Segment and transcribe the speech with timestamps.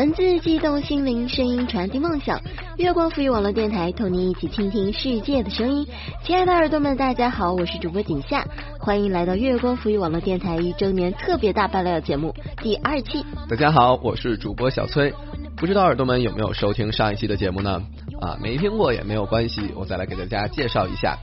[0.00, 2.40] 文字激动心灵，声音传递梦想。
[2.78, 5.86] 月光赋予网络电台，同你一起倾听世界的声音。
[6.24, 8.42] 亲爱的耳朵们，大家好，我是主播景夏，
[8.78, 13.22] 欢迎来到月光赋予网络电台一周年特别大爆料节目第二期。
[13.46, 15.12] 大家好，我是主播小崔。
[15.58, 17.82] 不知道耳朵们有没有收听上一期的节目呢？
[18.22, 21.18] 啊，没听过也没有关系，我再来给大家介绍一下。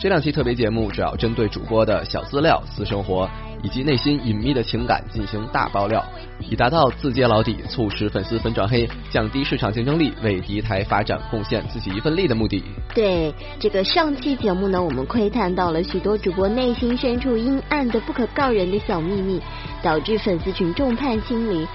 [0.00, 3.28] 这两期特别节目主要针对主播的小资料、私生活。
[3.62, 6.04] 以及内心隐秘的情感进行大爆料，
[6.40, 12.62] 以达到自揭老底、促使粉丝粉转黑、降低市场竞争力、为敌台发展贡献自己一份力的目的。
[12.94, 19.40] 对这个上期节目呢，我们窥探到了许多主播内心深处阴暗的不可告人的小秘密，
[19.82, 21.66] 导致粉丝群众叛亲离。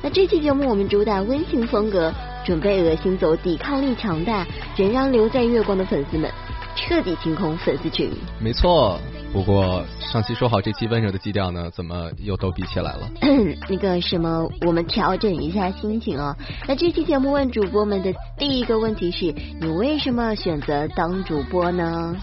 [0.00, 2.12] 那这期节目我们主打温情风格，
[2.44, 6.30] 准备恶心走抵抗力强大、仍然留在月光的粉丝们，
[6.76, 8.10] 彻底清空粉丝群。
[8.38, 9.00] 没错。
[9.34, 13.10] 不过上期说好这期温柔的基调呢，怎么又逗比起来了？
[13.68, 16.36] 那个什么，我们调整一下心情啊。
[16.68, 22.16] 那这期节目问主播们的第一个问题是：你为什么选择当主播呢？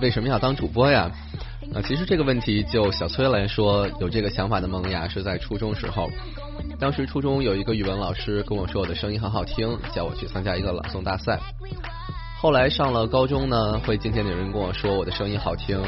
[0.00, 1.10] 为什么要当主播呀？
[1.74, 6.08] 啊，其实这个问题就小崔来说，有这个想法的萌芽是在初中时候。
[6.80, 11.38] 当时初中有一个语文老师跟我说我的声音很好听，叫我去参加一个朗诵大赛。
[12.38, 15.80] 后来上了高中呢，会渐渐有人跟我说我的声音好听。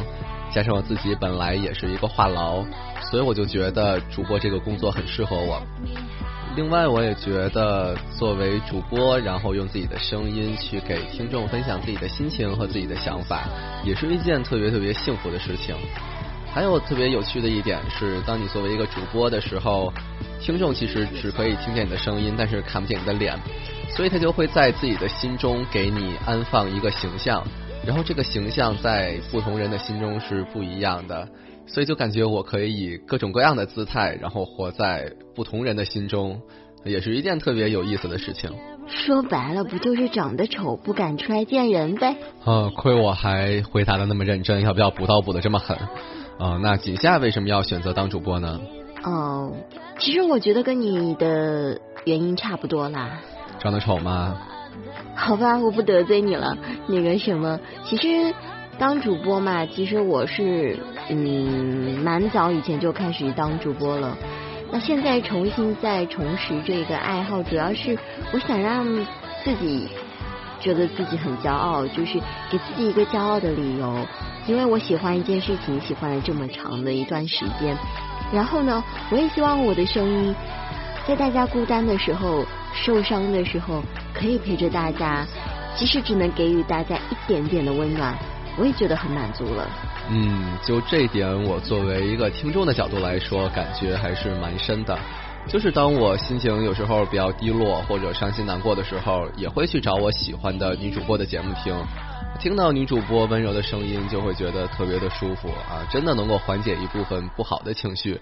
[0.50, 2.64] 加上我自己本来也是一个话痨，
[3.10, 5.62] 所以我就觉得主播这个工作很适合我。
[6.56, 13.44] 另外，我也觉得作为主播，然后用自己的声音去给听众分享自己的心情和自己的想法，
[13.84, 15.76] 也是一件特别特别幸福的事情。
[16.50, 19.92] 还有特别有趣的一点是，当你作为一个主播的时候，
[20.40, 23.38] 听众其实只可以听见你的声音，但是看不见你的脸，
[23.96, 27.42] 所以他就会在自己的心中给你安放一个形象。
[27.86, 31.26] 然后这个形象在不同人的心中是不一样的，
[31.66, 36.40] 所以就感觉我可以以各种各样的姿态，然后活在不同人的心中，
[36.84, 38.50] 也是一件特别有意思的事情。
[38.88, 42.16] 说白了，不就是长得丑不敢出来见人呗？
[42.44, 45.76] 啊，亏我还回答的那么认真，要不要补刀补的这么狠？
[46.38, 48.60] 啊，那锦夏为什么要选择当主播呢？
[49.04, 49.52] 哦，
[49.98, 53.20] 其实我觉得跟你的原因差不多啦。
[53.58, 54.36] 长得丑吗？
[55.14, 56.56] 好吧，我不得罪你了。
[56.86, 58.32] 那个什么，其实
[58.78, 64.16] 当主播嘛，其实我是嗯蛮早以前就开始当主播了。
[64.70, 67.98] 那现在重新再重拾这个爱好，主要是
[68.32, 68.86] 我想让
[69.42, 69.88] 自己
[70.60, 72.20] 觉得自己很骄傲，就是
[72.50, 74.06] 给自己一个骄傲的理由。
[74.46, 77.76] 因为我喜欢一件事情，喜欢了这么长的一段时间。
[78.32, 80.34] 然后呢，我也希望我的声音
[81.08, 82.44] 在大家孤单的时候。
[82.84, 83.82] 受伤的时候
[84.14, 85.26] 可以陪着大家，
[85.76, 88.16] 即使只能给予大家一点点的温暖，
[88.56, 89.68] 我也觉得很满足了。
[90.10, 94.96] 嗯，就这点，我作为一个听众的角度来说，感觉还是蛮深的。
[95.46, 101.74] 就是当我心情有时候比较低落或者伤心难过的时候，也会去找我喜欢的女主播的节目听，
[102.38, 108.20] 听到女主播温柔的声音，就会觉得特别的舒服啊，真的能够缓解一部分不好的情绪。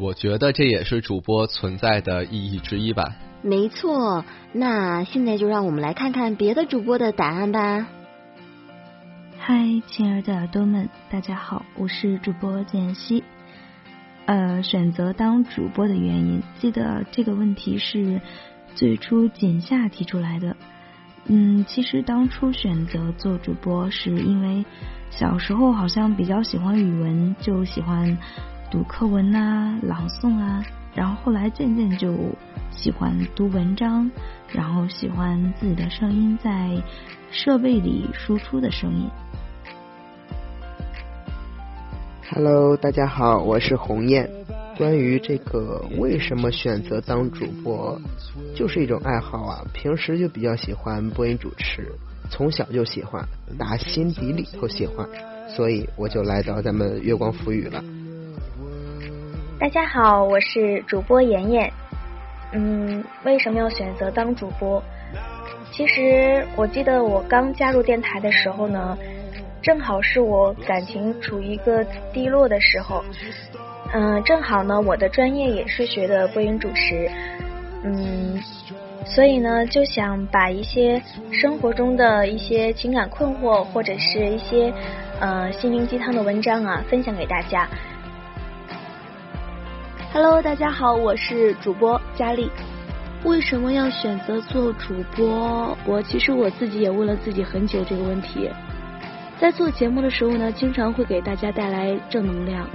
[0.00, 3.16] 我觉得这也是主播存在的意义之一吧。
[3.42, 7.88] 没错，那现在就让我们来看看别的主播的答案吧。
[9.38, 13.24] 嗨，亲爱的耳朵们，大家好，我是主播简溪。
[14.26, 18.20] 呃，选择当主播的原因，记得这个问题是
[18.76, 20.56] 最初简夏提出来的。
[21.24, 24.64] 嗯，其实当初选择做主播，是因为
[25.10, 28.16] 小时候好像比较喜欢语文，就喜欢
[28.72, 30.64] 读课文啊、朗诵啊。
[30.94, 32.16] 然后后来渐渐就
[32.70, 34.10] 喜欢读文章，
[34.50, 36.82] 然后喜欢自己的声音在
[37.30, 39.10] 设备里输出的声音。
[42.30, 44.26] Hello，大家好，我是鸿雁。
[44.78, 48.00] 关于这个为什么选择当主播，
[48.56, 49.62] 就是一种爱好啊。
[49.74, 51.92] 平时就比较喜欢播音主持，
[52.30, 53.22] 从小就喜欢，
[53.58, 55.06] 打心底里头喜欢，
[55.54, 57.84] 所以我就来到咱们月光浮语了。
[59.62, 61.72] 大家好，我是主播妍妍。
[62.50, 64.82] 嗯，为什么要选择当主播？
[65.70, 68.98] 其实我记得我刚加入电台的时候呢，
[69.62, 73.04] 正好是我感情处于一个低落的时候。
[73.92, 77.08] 嗯，正好呢，我的专业也是学的播音主持。
[77.84, 78.42] 嗯，
[79.04, 81.00] 所以呢，就想把一些
[81.30, 84.72] 生活中的一些情感困惑，或者是一些
[85.20, 87.68] 呃心灵鸡汤的文章啊，分享给大家。
[90.14, 92.50] Hello，大家好，我是主播佳丽。
[93.24, 95.74] 为什么要选择做主播？
[95.86, 98.50] 我其实我自己也问了自己很久这个问题。
[99.40, 102.68] 在做节目的时候呢，经常会给大家带来正能量，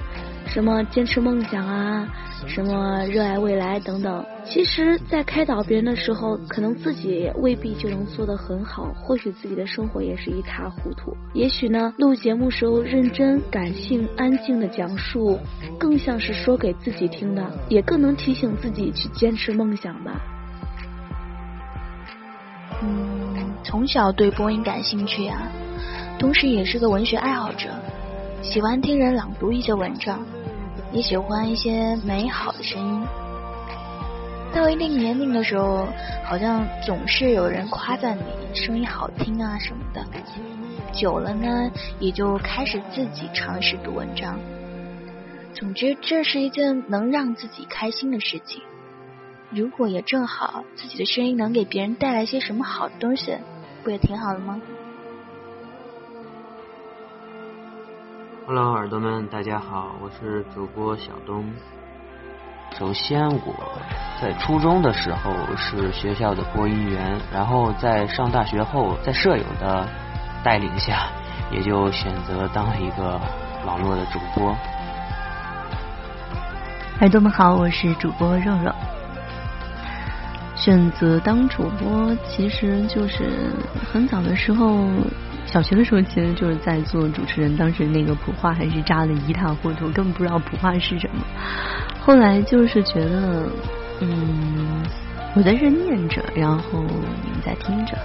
[0.48, 2.08] 什么坚持梦想啊，
[2.48, 4.26] 什么热爱未来等等。
[4.46, 11.16] 其实，在开导别人的时候，可能自己未必就能做得很好，或许自己的生活也是一塌糊涂。
[11.34, 15.38] 也许呢，录节目时候认真、感性、安静的讲述，
[15.78, 20.22] 更像是说给自己听的，也更能提醒自己去坚持梦想吧。
[22.82, 25.42] 嗯，从小对播音感兴趣啊，
[26.18, 27.70] 同时也是个文学爱好者，
[28.42, 30.20] 喜欢听人朗读一些文章，
[30.98, 33.08] 也喜欢一些美好的声音。
[34.52, 35.88] 到一定年龄的时候，
[36.26, 40.04] 好像总是有人夸赞你声音好听啊什么的。
[40.92, 44.40] 久了呢，也就开始自己尝试读文章。
[45.54, 48.64] 总之，这是一件能让自己开心的事情。
[49.52, 53.38] 如果也正好自己的声音能给别人带来些什么好的东西，
[53.84, 54.60] 不也挺好的吗
[58.48, 61.44] ？Hello，耳朵们，大家好，我是主播小东。
[62.80, 63.54] 首先，我
[64.22, 69.86] 在初中的时候是学校的播音员，然后在上大学后，在舍友的
[70.46, 71.10] 带领下，
[71.52, 73.20] 也就选择当了一个
[73.66, 74.56] 网络的主播。
[77.02, 78.74] 耳朵们好，我是主播肉肉。
[80.56, 83.52] 选择当主播，其实就是
[83.92, 84.88] 很早的时候，
[85.48, 87.56] 小学的时候，其实就是在做主持人。
[87.58, 91.24] 当时那个普话还是扎的一塌糊涂，根本不知道普话是什么。
[92.02, 93.50] 后来就是觉得，
[94.02, 94.84] 嗯，
[95.36, 97.98] 我在这念着，然后你们在听着。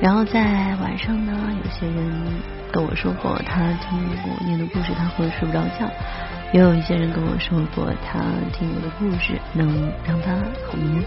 [0.00, 1.32] 然后在晚上呢，
[1.64, 2.22] 有些人
[2.70, 5.88] 跟我说过，他听我念的故事，他会睡不着觉；
[6.52, 8.20] 也有一些人跟我说过，他
[8.52, 9.66] 听我的故事能
[10.06, 10.32] 让他
[10.66, 11.02] 好眠。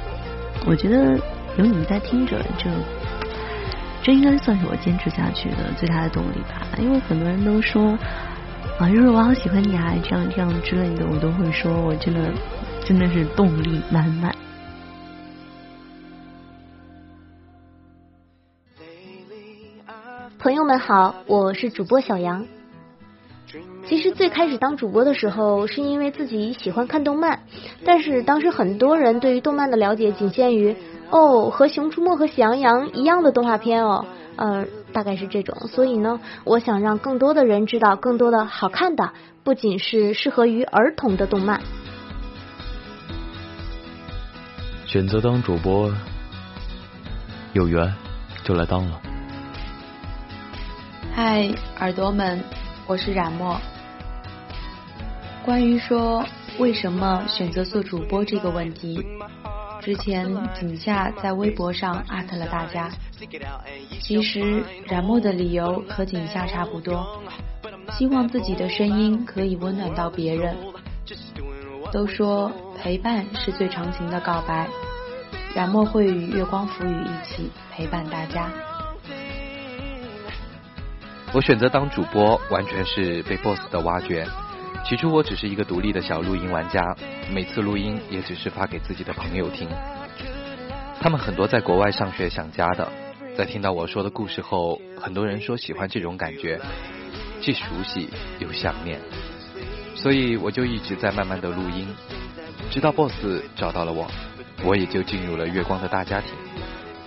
[0.66, 1.18] 我觉得
[1.58, 2.70] 有你们在听着，就
[4.04, 6.68] 这应该算是我坚持下去的最大的动力吧。
[6.80, 7.98] 因为很多人都说
[8.80, 12.34] 啊，就是我好喜欢你啊，这样这样之类的，我都会说，我真的
[12.84, 14.34] 真的是动力满满。
[20.40, 22.48] 朋友们好，我是主播小杨。
[23.86, 27.42] 其实最开始当主播的时候，是因为自己喜欢看动漫，
[27.86, 30.76] 但是当时很多人对于动漫的了解仅限于
[31.12, 34.06] 哦和《熊出没》和《喜羊羊》一样的动画片哦，
[34.38, 35.68] 呃大概是这种。
[35.68, 39.12] 所以呢，我想让更多的人知道更多的好看的，
[39.44, 41.62] 不仅是适合于儿童的动漫。
[44.88, 45.94] 选择当主播，
[47.54, 47.94] 有缘
[48.44, 49.02] 就来当了。
[51.14, 51.50] 嗨，
[51.80, 52.42] 耳朵们，
[52.88, 53.60] 我是冉墨。
[55.44, 56.24] 关于说
[56.60, 59.06] 为什么选择做主播这个问题，
[59.82, 60.28] 之前
[60.60, 62.90] 井下在微博上艾特了大家。
[64.00, 67.20] 其实冉墨的理由和井下差不多，
[67.98, 70.56] 希望自己的声音可以温暖到别人。
[71.92, 72.52] 都说
[72.82, 74.70] 陪伴是最长情的告白，
[75.56, 78.50] 冉墨会与月光浮语一起陪伴大家。
[81.34, 84.26] 我选择当主播，完全是被 BOSS 的挖掘。
[84.84, 86.96] 起初我只是一个独立的小录音玩家，
[87.32, 89.70] 每次录音也只是发给自己的朋友听。
[91.00, 92.92] 他们很多在国外上学想家的，
[93.38, 96.60] 在听到我说的故事后，很多人说喜欢这种感觉，
[97.40, 99.00] 既熟悉又想念，
[99.96, 101.88] 所以我就一直在慢慢的录音，
[102.70, 104.06] 直到 BOSS 找到了我，
[104.64, 106.34] 我也就进入了月光的大家庭，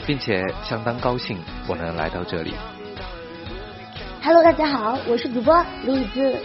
[0.07, 2.55] 并且相当高兴我能来到这里。
[4.23, 6.39] Hello，大家好，我是主播栗子。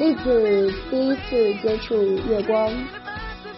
[0.00, 1.94] 栗子第一次接触
[2.26, 2.72] 月光，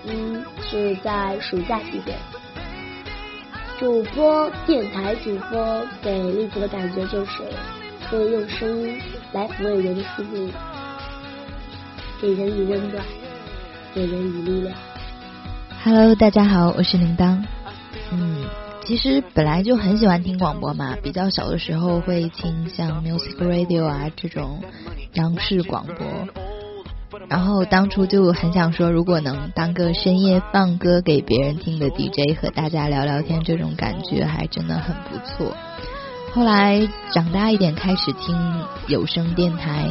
[0.04, 2.18] 嗯，是在暑假期间。
[3.78, 7.44] 主播电台主播给栗子的感觉就是
[8.10, 10.52] 会用声音来抚慰人的心灵，
[12.20, 13.04] 给人以温暖，
[13.94, 14.74] 给人以力量。
[15.84, 17.40] Hello，大家好，我是铃铛。
[18.10, 18.44] 嗯，
[18.84, 24.62] 其实本来就很喜欢听广播嘛，比较小的时候会听像 Music Radio 啊这种。
[25.14, 26.06] 央视广播，
[27.28, 35.54] 然后当初就很想说，如果能当个深夜放歌给别人听的 DJ，和大家聊聊天，这种感觉还真的很不错。
[36.32, 38.34] 后来长大一点，开始听
[38.88, 39.90] 有声电台。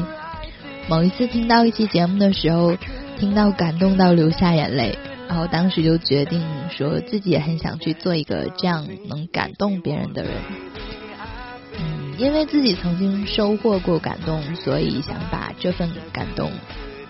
[0.89, 2.75] 某一次听到一期节目的时候，
[3.19, 4.97] 听到感动到流下眼泪，
[5.31, 10.33] 然后当时就决定说自己也很想去做一个这样能感动别人的人。
[11.79, 16.51] 嗯因为自己曾经收获过感动，所以想把这份感动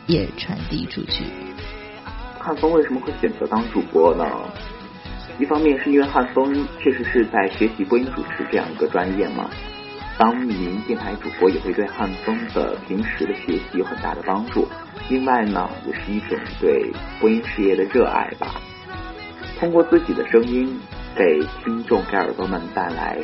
[0.05, 1.23] 也传递出去。
[2.37, 4.23] 汉风为什么会选择当主播呢？
[5.39, 9.49] 一方面是因为汉风确实是在学习播音主持这样一个专业嘛，
[10.21, 14.67] 当一名电台主播也会对汉风的平时的学习有很大的帮助。
[15.09, 18.61] 另外呢，也是一种对播音事业的热爱吧。
[19.59, 20.79] 通过自己的声音
[21.15, 23.17] 给听众、给耳朵们带来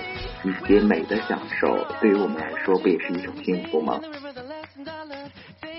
[0.44, 4.00] 一些美的享受，对于我们来说，不也是一种幸福吗？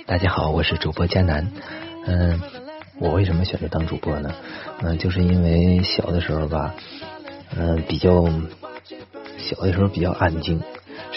[0.07, 1.51] 大家好，我是主播佳楠。
[2.07, 2.41] 嗯，
[3.01, 4.33] 我为什么选择当主播呢？
[4.83, 6.77] 嗯，就是因为小的时候吧，
[7.57, 8.25] 嗯，比较
[9.37, 10.63] 小的时候比较安静，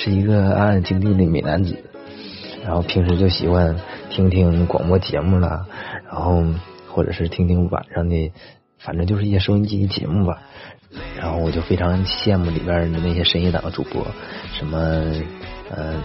[0.03, 1.77] 是一个安安静静的美男子。
[2.63, 3.75] 然后平时就喜欢
[4.10, 5.67] 听听广播节目了，
[6.12, 6.43] 然后
[6.88, 8.31] 或者是听听晚上的，
[8.79, 10.41] 反正就是一些收音机节目吧。
[11.17, 14.05] 然后我就非常羡慕里边的那些深夜档的主播，
[14.53, 14.77] 什么
[15.70, 15.96] 呃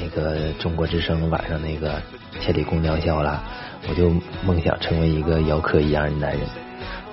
[0.00, 2.02] 那个中国之声晚上那个
[2.40, 3.44] 千里共良宵啦，
[3.88, 4.10] 我就
[4.44, 6.40] 梦想成为一个姚科一样的男人。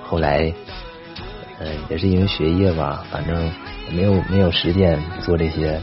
[0.02, 0.52] 后来
[1.60, 3.50] 嗯也是因为学业吧，反正
[3.92, 5.80] 没有没有时间做这些。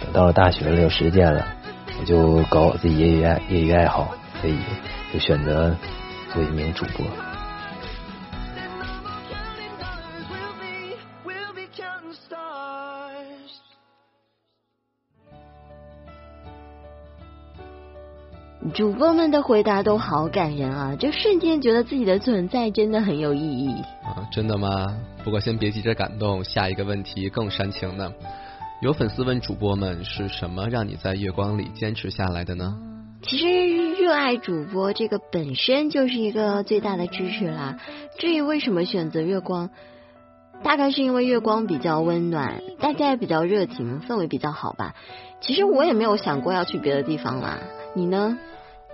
[0.00, 1.46] 等到了大学了有时间了。
[1.98, 4.08] 我就搞我自己业余爱业余爱好，
[4.40, 4.58] 所以
[5.12, 5.76] 就选择
[6.32, 7.04] 做一名主播。
[18.72, 20.94] 主播们的回答都好感人啊！
[20.94, 24.28] 就瞬间觉得自己的存在真的很有意义啊！
[24.30, 24.86] 真的吗？
[25.24, 28.12] 不过先别急着感动，下一个问题更煽情呢。
[28.80, 32.78] 有粉丝问主播们是什么让你在月光里坚持下来的呢？
[33.22, 37.76] 其实热爱主播这个本身就是一个最大的支持啦。
[38.18, 39.68] 至于为什么选择月光，
[40.64, 44.94] 大概是因为月光比较温暖，大家也比较热情，氛围比较好吧。
[45.42, 47.58] 其实我也没有想过要去别的地方啦。
[47.94, 48.38] 你呢？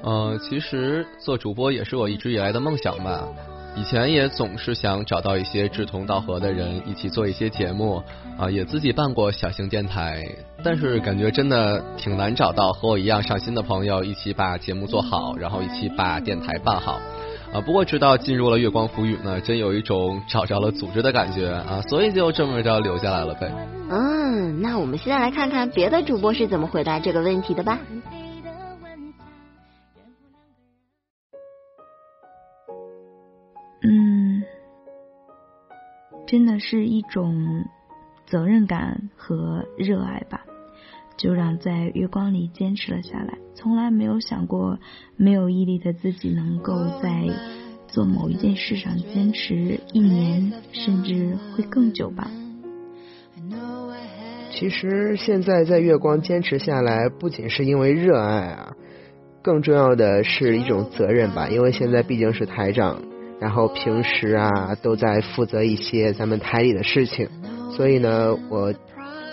[0.03, 3.29] 呃，其实做主播也是我一直以来的梦想吧。
[3.77, 8.03] 以前也总是想找到一些志同道合的人，一起做一些节目
[8.39, 10.25] 啊，也自己办过小型电台，
[10.65, 16.99] 但是感觉真的挺难找到和我一样上心的朋友，一起把节目做好，然后一起把电台办好
[17.53, 17.61] 啊。
[17.61, 23.53] 不过直到进入了月光浮语呢，真有一种找着了组织的感觉啊，所以就这么着留下来了呗。
[23.91, 27.79] 嗯，那我们现在来看看别的主播是怎么回答这个问题的吧。
[33.89, 34.43] 嗯
[36.27, 37.65] 真的是一种
[38.27, 40.45] 责任感和热爱吧，
[41.17, 43.39] 就让在月光里坚持了下来。
[43.55, 44.81] 从来没有想过，
[45.17, 47.29] 没有毅力的自己能够在
[47.87, 52.29] 做某一件事上坚持一年，甚至会更久吧。
[54.51, 58.75] 其实现在在月光坚持下来，不仅是因为热爱啊，
[59.43, 61.49] 更重要的是一种责任吧。
[61.49, 63.01] 因为现在毕竟是台长。
[63.39, 67.29] 然后平时啊都在负责一些咱们台里的事情，
[67.71, 68.73] 所以呢，我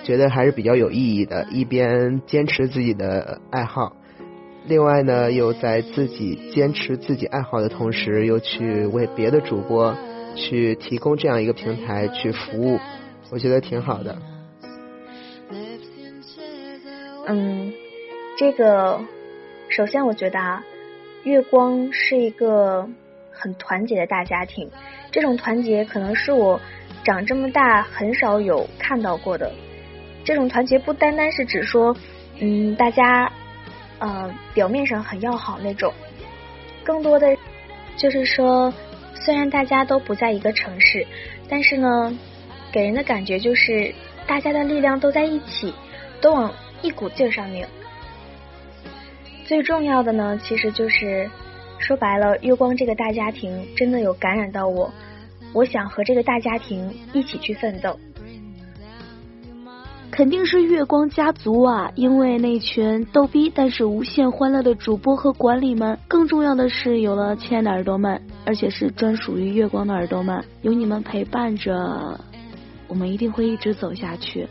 [0.03, 1.47] 觉得还是比较有意义的。
[1.49, 3.95] 一边坚持自己的爱好，
[4.67, 9.95] 另外呢又在自己坚持自己爱好的同时，又去为别的主播
[10.35, 12.79] 去提供这样一个平台去服务，
[13.31, 14.17] 我觉得挺好的。
[17.25, 17.71] 嗯，
[18.37, 18.99] 这个
[19.69, 20.61] 首先我觉得啊，
[21.23, 22.89] 月光是一个。
[23.43, 24.71] 很团结的大家庭，
[25.11, 26.57] 这种团结可能是我
[27.03, 29.51] 长这么大很少有看到过的。
[30.23, 31.93] 这种团结不单单是指说，
[32.39, 33.29] 嗯，大家
[33.99, 35.93] 呃表面上很要好那种，
[36.85, 37.35] 更多的
[37.97, 38.73] 就是说，
[39.13, 41.05] 虽然大家都不在一个城市，
[41.49, 42.17] 但是呢，
[42.71, 43.93] 给人的感觉就是
[44.25, 45.73] 大家的力量都在一起，
[46.21, 47.67] 都往一股劲儿上拧。
[49.43, 51.29] 最重要的呢，其实就是。
[51.79, 54.89] 说白了，月光这个大家庭真的有感染到我，
[55.53, 57.99] 我想和这个大家庭一起去奋斗。
[60.09, 72.19] 肯定是月光家族啊，因为那群逗逼但是无限欢乐的主播和管理们，更重要的是有了亲爱的耳朵们，而且是专属于月光的耳朵们，有你们陪伴着，
[72.87, 74.47] 我们一定会一直走下去。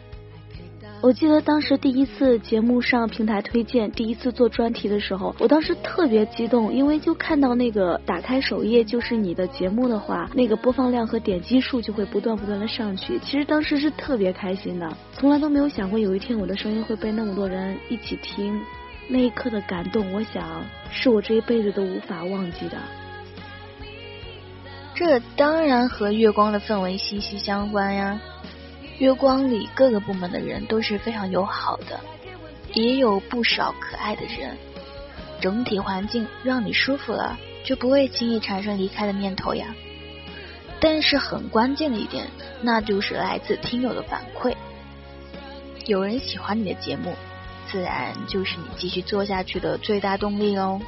[1.03, 13.19] 我记得当时第一次节目上平台推荐，第一次做专题的时候，我当时特别激动，因为就看到那个打开首页就是你的节目的话，那个播放量和点击数就会不断不断的上去。
[13.19, 18.61] 其实当时是特别开心的，从来都没有想过有一天我的声音会被那么多人一起听，
[19.09, 22.79] 那一刻的感动，我想是我这一辈子都无法忘记的。
[24.95, 28.21] 这当然和月光的氛围息息相关呀。
[29.03, 31.99] 月光里各个部门的人都是非常友好的，
[32.73, 34.57] 也有不少可爱的人。
[35.41, 39.75] 整体环境让你舒服了，就不会轻易产生离开的念头呀。
[40.79, 42.29] 但是很关键的一点，
[42.61, 44.55] 那就是来自听友的反馈。
[45.85, 47.17] 有人喜欢你的节目，
[47.67, 50.81] 自然就是你继续做下去的最大动力哦。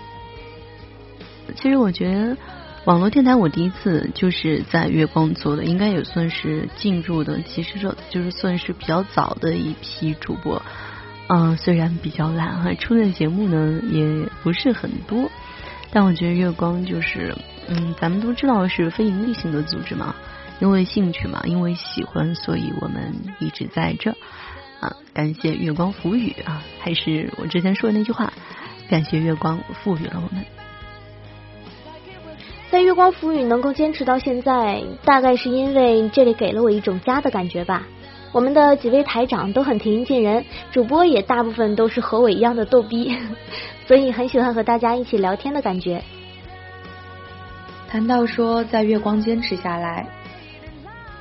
[1.57, 2.37] 其实我觉得
[2.85, 10.61] 网络电台我第一次就是在月光做的，应该也算是进入的，其实说就是算是比较早的一批主播。
[11.29, 15.31] 嗯，虽然比较懒哈，出的节目呢也不是很多，
[15.93, 17.35] 但我觉得月光就是，
[17.69, 20.15] 嗯，咱们都知道是非盈利性的组织嘛，
[20.61, 24.11] 因为兴趣嘛，因为喜欢，所以我们一直在这
[24.81, 24.95] 啊。
[25.15, 28.31] 感谢月光赋予啊，还是我之前说的那句话，
[28.91, 30.45] 感谢月光赋予了我们。
[32.75, 37.87] 在月光赋予能够坚持到现在，大概是因为这里给了我一种家的感觉吧。
[38.33, 43.17] 我们的几位台长都很平易近人，主播也大部分都是和我一样的逗逼，
[43.87, 46.03] 所以很喜欢和大家一起聊天的感觉。
[47.87, 50.09] 谈到说在月光坚持下来，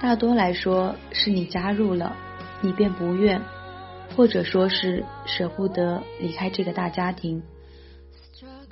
[0.02, 2.16] 大多来说是你加入了，
[2.62, 3.40] 你便不愿，
[4.16, 7.44] 或者说是舍不得离开这个大家庭。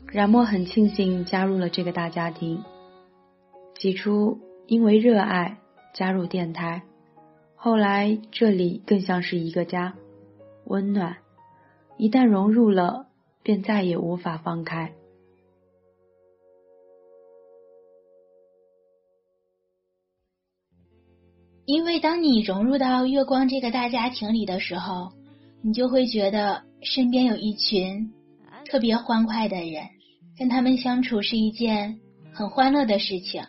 [0.08, 2.62] 冉墨很庆幸加入了这个大家庭，
[3.82, 5.58] 起初因为热爱
[5.96, 6.84] 加入电台。
[7.56, 9.96] 后来，这里更像是一个家，
[10.66, 11.18] 温暖。
[11.98, 13.08] 一旦融入了，
[13.42, 14.94] 便再也无法放开。
[21.66, 25.12] 因为当你融入到月光这个大家庭里的时候，
[25.64, 28.14] 你就会觉得身边有一群
[28.64, 29.88] 特别欢快的人，
[30.38, 32.00] 跟他们相处是一件
[32.32, 33.42] 很欢乐的事情，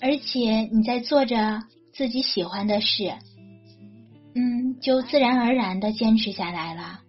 [0.00, 1.62] 而且你在做着。
[1.90, 3.12] 自己喜欢的事，
[4.36, 7.00] 嗯，就自然而然的坚持下来了。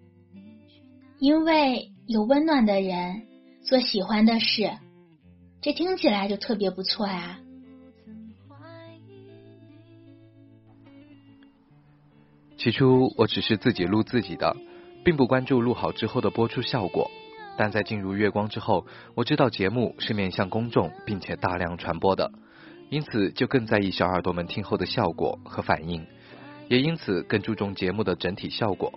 [1.20, 3.28] 因为有温暖的人
[3.62, 4.72] 做喜欢的事，
[5.62, 7.38] 这听起来就特别不错呀。
[12.58, 14.58] 起初我只是自己录自己的，
[15.06, 17.12] 并不关注录好之后的播出效果。
[17.56, 22.32] 但在进入月光之后，我知道节目是面向公众，并且大量传播的。
[22.90, 26.06] 因此，就更在意小耳朵们听后的效果和反应，
[26.68, 28.92] 也因此更注重节目的整体效果。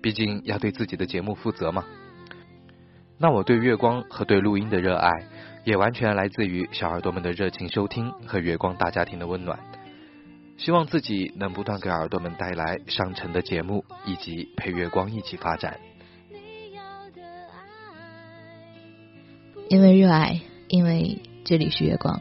[0.00, 1.84] 毕竟要对自己的节目负责嘛。
[3.18, 5.10] 那我对月光和对录音的热爱，
[5.64, 9.58] 也完全来自于小耳朵们的热情收听和月光大家庭的温暖。
[10.56, 15.80] 希望自己能不断给耳朵们带来上乘的节目，以及陪月光一起发展。
[19.68, 22.20] 因为热爱，因为这里是月光。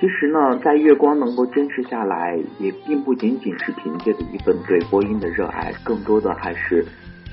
[0.00, 6.82] 其实呢，在月光能够坚持下来，也并不仅仅是凭借着一份对播音的热爱，更多的还是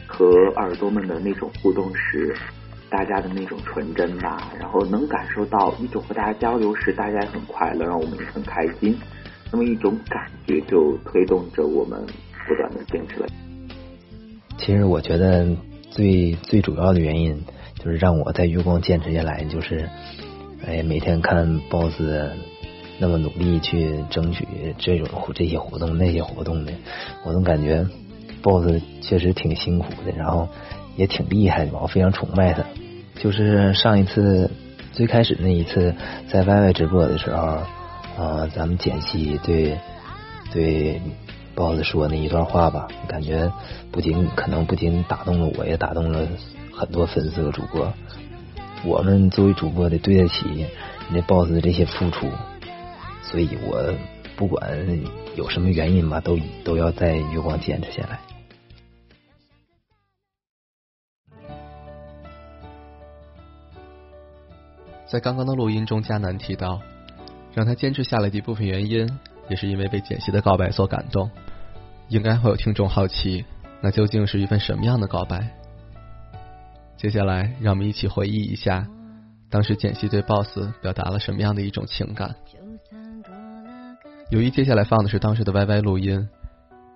[0.06, 0.28] 和
[0.58, 2.36] 耳朵们的那种互动时，
[2.90, 4.52] 大家的那种纯真吧。
[4.60, 8.98] 然后能感受到一种和大家交流时，大家也很快乐，让我们也很开心。
[9.50, 11.98] 那么一种感觉就推动着我们
[12.46, 13.28] 不断的坚持了。
[14.58, 15.56] 其实我觉得
[15.90, 19.88] 最最主要的原因，就是让我在月光坚持下来，就是
[20.68, 22.47] 哎每天看 BOSS。
[23.00, 26.74] 那么努力去争取这种这些活动那些活动的，
[27.26, 27.86] 我总感觉
[28.42, 30.48] BOSS 确实挺辛苦的，然后
[30.96, 32.64] 也挺厉害的，我非常崇拜他。
[33.20, 34.50] 就是上一次
[34.94, 35.94] 最开始那一次
[36.28, 37.42] 在 YY 直播的时候，
[38.18, 39.78] 啊，咱们简析对
[40.52, 41.02] 对
[41.56, 43.52] BOSS 说那一段话吧，感觉
[43.92, 46.28] 不仅可能不仅打动了我，也打动了
[46.72, 47.94] 很多粉丝和主播。
[48.86, 50.66] 我们作为主播得对得起
[51.12, 52.28] 那 BOSS 的这些付出。
[53.30, 53.94] 所以我
[54.36, 54.66] 不管
[55.36, 58.20] 有什么原因吧，都都要在月光坚持下来。
[65.06, 66.82] 在刚刚的录音中，迦南提到，
[67.54, 69.10] 让他坚持下来的一部分原因，
[69.50, 71.30] 也是因为被简溪的告白所感动。
[72.10, 73.46] 应该会有听众好奇，
[73.82, 75.50] 那究竟是一份什么样的告白？
[76.98, 78.88] 接下来，让我们一起回忆一下，
[79.50, 82.36] 当时简溪对 BOSS 表达了什么样的一种情感。
[84.30, 86.28] 由于接下来放的是当时的 YY 录音，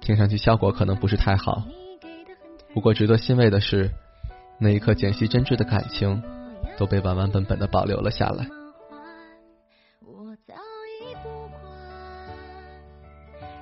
[0.02, 1.64] 听上去效果可能不是太好。
[2.74, 3.90] 不过值得欣慰的是，
[4.60, 6.22] 那一刻简溪真挚的感情
[6.78, 8.46] 都被完完本本的保留了下来。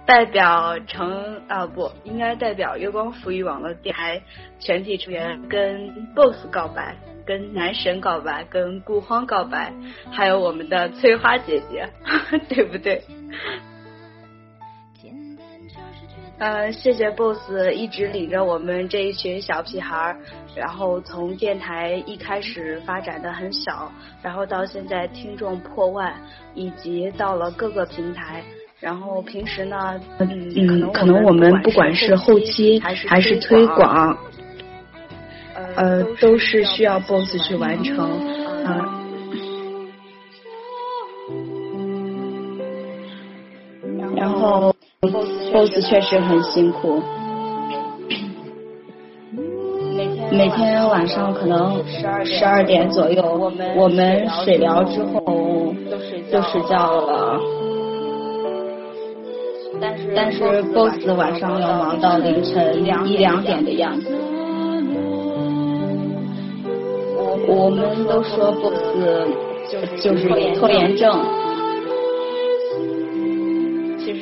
[0.07, 4.19] 代表成啊不，应该代表月光赋予网络电台
[4.59, 9.71] 全体成员跟 BOSS 告白，跟男神告白，跟顾荒告白，
[10.09, 11.87] 还有我们的翠花姐姐，
[12.49, 13.03] 对不对？
[16.39, 20.17] 呃，谢谢 BOSS 一直领着我们这一群小屁孩儿，
[20.55, 26.15] 然后从电台一开始发展的很小，然后到现在听众破万，
[26.55, 28.41] 以及到了各个平台，
[28.79, 34.17] 然后平时呢，嗯，可能我们不管是后期还是推广，
[35.75, 38.95] 呃，都是需要 boss 去完成，啊。
[45.59, 47.01] Boss 确实很辛苦，
[50.31, 51.83] 每天晚上可能
[52.23, 53.21] 十二点左右，
[53.75, 55.75] 我们水疗之后
[56.31, 57.37] 就睡觉了。
[60.15, 64.07] 但是 boss 晚上要忙到凌晨一两点的样子。
[67.49, 68.81] 我们都说 boss
[70.01, 71.21] 就是拖延症，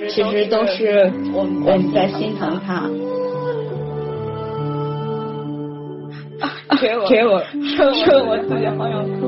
[0.07, 2.83] 其实都是我们在心疼他。
[6.79, 7.41] 给我，给我，
[8.05, 9.27] 给我自己好想哭。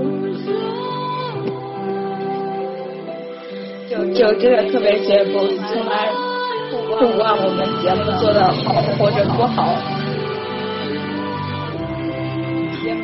[3.90, 5.92] 就就真的特别谢谢 boss，从来。
[7.00, 9.76] 不管我们节目做的好或者不好，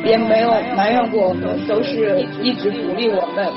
[0.04, 3.52] 也没有埋怨过我们，都是一直鼓励我们。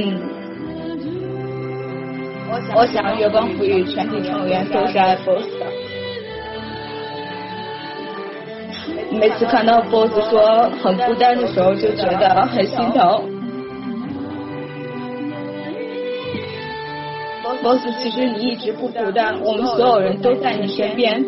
[0.00, 0.20] 嗯，
[2.76, 5.66] 我想月光赋予全体成员都是爱 boss 的。
[9.10, 13.24] 每次看到 boss 说很孤单的时候，就觉得很心疼。
[17.60, 21.24] boss，其实你一直不孤单，我们所有人都在你身边，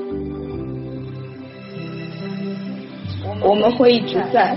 [3.43, 4.57] 我们会一直在。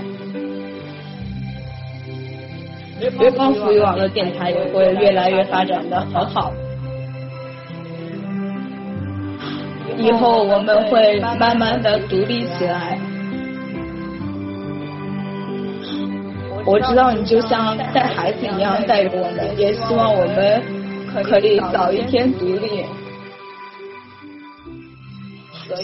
[3.00, 6.52] 月光赋予网络电台也会越来越发展的很好，
[9.98, 12.98] 以后我们会慢慢的独立起来。
[16.66, 20.62] 我知道你就像带孩子一样带着我们，也希望我们。
[21.22, 22.84] 可以早一天独立，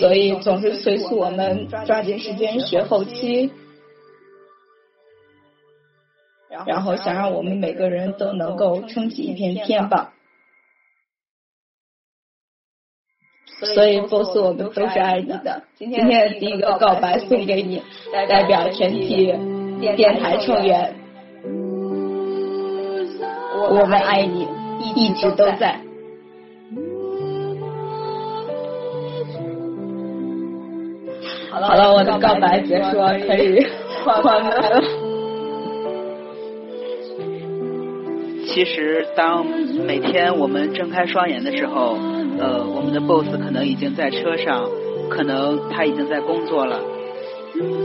[0.00, 3.48] 所以总是催促我们抓紧时间学后期，
[6.66, 10.12] 然后想让我们每个人都能够撑起一片天吧。
[13.74, 15.64] 所以，boss，我们都是爱你的。
[15.76, 17.82] 今天的第一个告白送给你，
[18.28, 19.34] 代表全体
[19.96, 20.94] 电台成员，
[23.70, 24.48] 我们爱你。
[24.96, 25.78] 一直都在。
[31.50, 32.96] 好了，我的告白结束，
[33.26, 33.62] 可以
[34.02, 35.09] 关门了。
[38.52, 39.46] 其实，当
[39.86, 41.96] 每天我们睁开双眼的时候，
[42.38, 44.68] 呃，我们的 boss 可能已经在车上，
[45.08, 46.80] 可能他已经在工作了。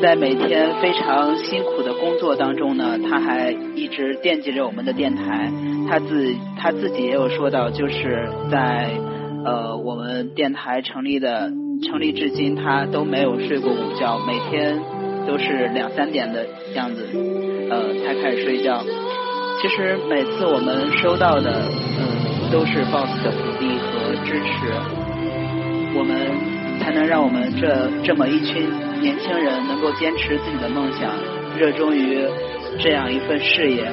[0.02, 5.52] 在每天非常辛苦的工作当中呢，他还一直惦记着我们的电台。
[5.88, 8.90] 他自他自己也有说到，就是在
[9.46, 11.52] 呃我们电台成立的
[11.84, 14.80] 成立至今，他都没有睡过午觉，每天
[15.28, 17.08] 都是两三点的样子
[17.70, 18.84] 呃才开始睡觉。
[19.62, 24.72] 其实每次我们收到的嗯都是 boss 的鼓励和支持，
[25.98, 28.70] 我们才能让我们这这么一群
[29.02, 31.12] 年轻人能够坚持自己的梦想，
[31.58, 32.24] 热衷于
[32.80, 33.92] 这样一份事业。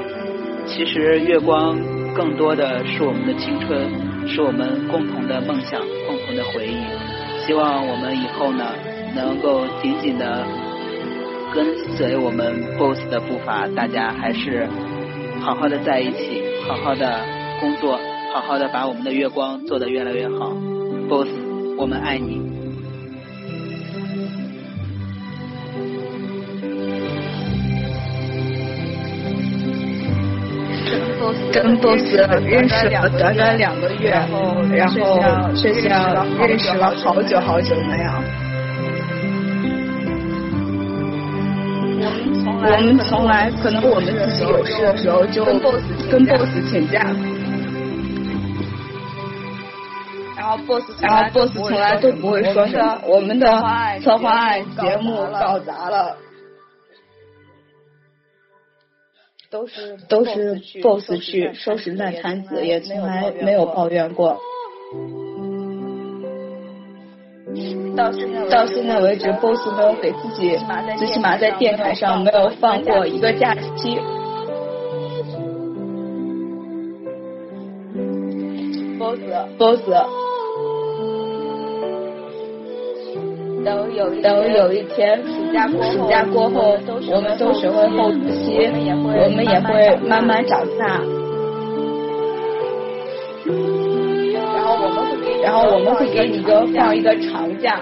[0.66, 1.78] 其实月光
[2.14, 3.88] 更多的是我们的青春，
[4.28, 6.76] 是我们共同的梦想、共同的回忆。
[7.46, 8.66] 希望我们以后呢，
[9.16, 10.46] 能够紧紧的
[11.54, 14.68] 跟随我们 BOSS 的步伐，大家还是
[15.44, 17.20] 好好的在一起，好好的
[17.60, 17.98] 工作，
[18.32, 20.52] 好好的把我们的月光做得越来越好。
[21.08, 21.28] BOSS，
[21.76, 22.40] 我们爱你。
[31.52, 32.02] 跟 boss
[32.46, 38.41] 认识了短短两个月，然后却像认识了好久好久那样。
[42.64, 47.00] 我们从来可能我们自己有事的时候就跟 boss 请假，
[50.36, 53.46] 然后 boss 然后 boss 从来都不会说什么，我们的
[54.00, 56.16] 策划案节目搞砸了。
[59.50, 64.40] 都是都是 boss 去收拾烂摊子，也从来没有抱怨过。
[67.96, 68.10] 到
[68.50, 70.58] 到现在为止，boss 没有给自己
[70.96, 73.98] 最起码在电台上没有放过一个假期。
[78.98, 79.18] boss
[79.58, 79.80] boss，
[83.64, 86.78] 等有等有一天暑假过暑假过后，
[87.12, 91.00] 我们都学会后期，我们也会慢慢长大。
[95.42, 97.80] 然后我们会给你个放一个长假。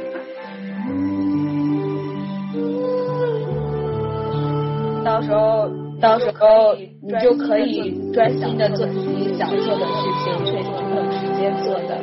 [5.04, 5.68] 到时候，
[6.00, 9.92] 到时候你就可以专心的做自己想做的事
[10.24, 11.98] 情，确实很有时间做的。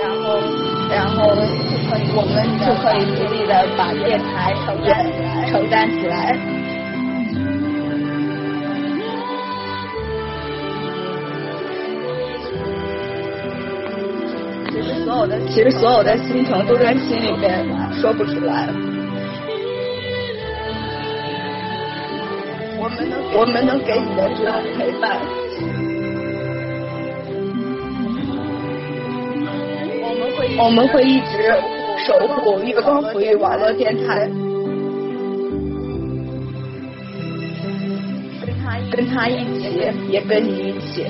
[0.00, 0.38] 然后，
[0.90, 1.16] 然后
[2.14, 4.88] 我们就可以独立的把电台承担
[5.50, 6.57] 承担起来。
[14.80, 17.66] 其实所有的，其实所有的心情都在心里面，
[18.00, 18.68] 说不出来。
[22.80, 25.18] 我们能，我们能给你的只有陪伴。
[30.00, 31.52] 我们会，我们会一直
[32.06, 34.30] 守护月光抚育网络电台，
[38.92, 41.04] 跟他一起，也跟你一起。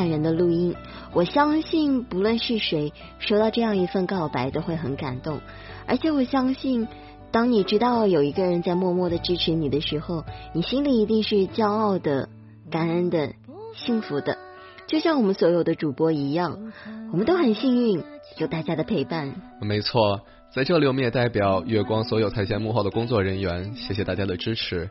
[0.00, 0.74] 感人的录音，
[1.12, 5.38] 我相信不论是谁收到这样一份告白都会很感动，
[5.86, 6.88] 而且我相信，
[7.30, 12.30] 当你知道有一个人在默默的支持你的时候，你心里一定是骄傲的、
[12.70, 13.34] 感恩的、
[13.76, 14.38] 幸福的，
[14.86, 16.72] 就像我们所有的主播一样，
[17.12, 18.02] 我们都很幸运
[18.38, 19.34] 有大家的陪伴。
[19.60, 24.88] 没错，在这里我们也代表月光所有台前幕后的工作人员，谢谢大家的支持，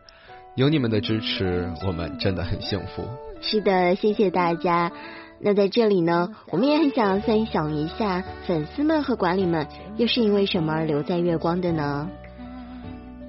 [0.56, 3.04] 有你们的支持，我们真的很幸福。
[3.42, 4.92] 是的，谢谢大家。
[5.40, 12.10] 那在这里呢，我们也很想分享一下粉丝们和管理们又是因为什么而留在月光的呢？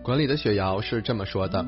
[0.03, 1.65] 管理的雪瑶是这么说的，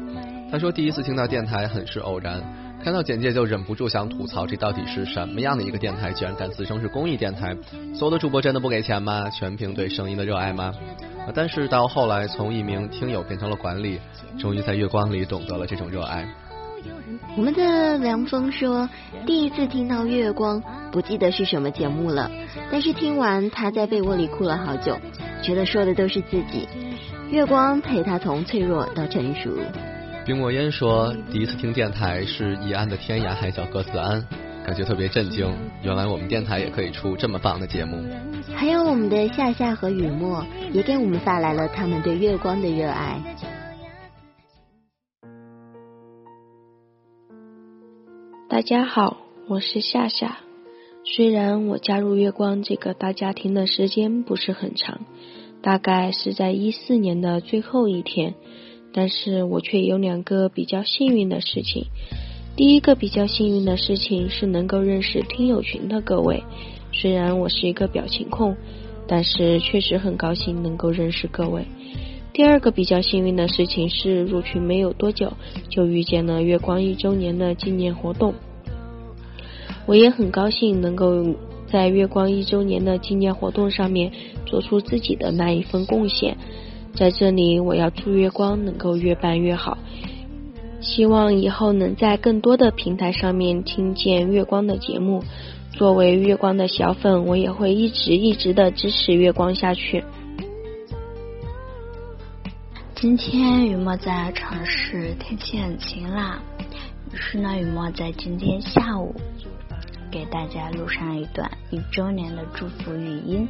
[0.50, 2.42] 他说第一次听到电台很是偶然，
[2.82, 7.54] 看到简介就忍不住想吐槽，这到底是什么样的一个电台，居然敢自称是公益电台？
[7.94, 9.30] 所有的主播真的不给钱吗？
[9.30, 10.72] 全凭对声音的热爱吗？
[11.34, 14.00] 但是到后来，从一名听友变成了管理，
[14.38, 16.26] 终于在月光里懂得了这种热爱。
[17.36, 18.88] 我们的凉风说，
[19.24, 22.30] 第一次听到月光，不记得是什么节目了，
[22.70, 24.98] 但是听完他在被窝里哭了好久，
[25.42, 26.68] 觉得说的都是自己。
[27.30, 29.50] 月光陪他从脆弱到成熟。
[30.24, 34.20] 冰墨烟说，第一次听电台是易安的《天涯海角各自安》，
[34.64, 37.96] 感觉特别震惊，原来我们电台也可以出这么棒的节目。
[38.54, 43.20] 还有我们的夏夏和雨墨也给我们发来了他们对月光的热爱。
[48.48, 49.16] 大家好，
[49.48, 50.38] 我是夏夏。
[51.04, 55.00] 虽然我加入月光这个大家庭的时间不是很长，
[55.60, 58.34] 大概是在一四年的最后一天，
[58.94, 61.86] 但是我却有两个比较幸运的事情。
[62.54, 66.44] 第一个比较幸运的事情是能够认识听友群的各位。
[66.92, 68.54] 虽然我是一个表情控，
[69.08, 71.64] 但是确实很高兴能够认识各位。
[72.34, 75.32] 第二个比较幸运的事情是入群没有多久
[75.70, 78.34] 就遇见了月光一周年的纪念活动，
[79.86, 81.34] 我也很高兴能够
[81.66, 84.12] 在月光一周年的纪念活动上面
[84.44, 86.36] 做出自己的那一份贡献。
[86.94, 89.78] 在这里，我要祝月光能够越办越好，
[90.82, 95.22] 希望以后能在更多的平台上面听见月光的节目。
[95.72, 100.04] 作为月光的小粉，我也会一直一直的支持月光下去。
[102.94, 106.38] 今天雨墨在城市，天气很晴朗，
[107.10, 109.14] 于是呢，雨墨在今天下午
[110.10, 113.48] 给大家录上一段一周年的祝福语音，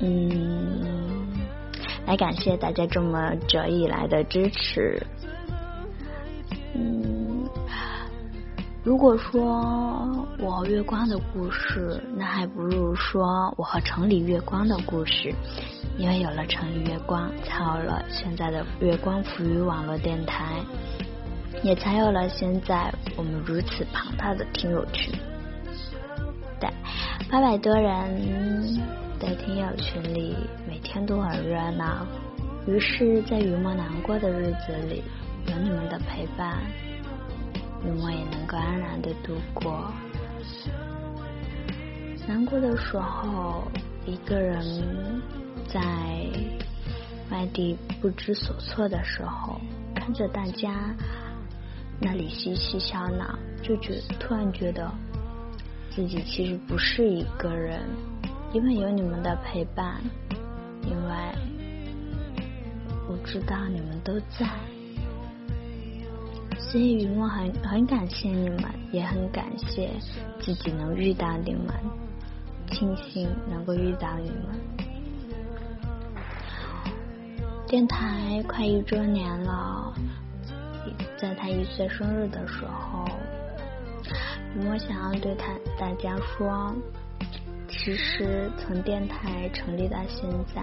[0.00, 1.26] 嗯，
[2.06, 5.02] 来感谢大家这么久以来的支持，
[6.76, 7.48] 嗯，
[8.84, 15.34] 如果说我和月光的故事，那还不如说我和城里月光的故事。
[15.98, 20.60] 因为有了城里月光，才有了现在的月光浮语网络电台，
[21.62, 25.14] 也才有了现在我们如此庞大的听友群。
[26.60, 26.68] 对，
[27.30, 28.78] 八百多人
[29.18, 30.36] 的听友群里，
[30.68, 32.06] 每天都很热闹。
[32.66, 35.02] 于是，在雨墨难过的日子里，
[35.48, 36.58] 有你们的陪伴，
[37.84, 39.92] 雨墨也能够安然的度过。
[42.26, 43.64] 难过的时候，
[44.06, 45.22] 一个人。
[45.68, 45.80] 在
[47.30, 49.60] 外地不知所措的时候，
[49.96, 50.94] 看着大家
[52.00, 54.88] 那里嬉戏笑闹，就觉突然觉得
[55.90, 57.80] 自己其实不是一个人，
[58.52, 60.00] 因为有你们的陪伴，
[60.84, 61.14] 因为
[63.08, 64.48] 我知道你们都在，
[66.76, 69.88] 所以我很很感谢你们，也很感谢
[70.38, 71.74] 自己能遇到你们，
[72.70, 74.60] 庆幸能够遇到你们。
[77.66, 79.90] 电台快一周年了，
[81.16, 83.06] 在他一岁生日的时候，
[84.68, 86.74] 我想要对他大家说，
[87.70, 90.62] 其实从电台成立到现在。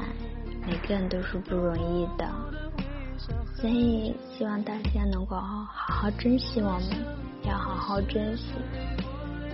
[0.65, 2.31] 每个人都是不容易的，
[3.55, 6.83] 所以希望大家能够好好珍惜我们，
[7.45, 8.43] 要好好珍惜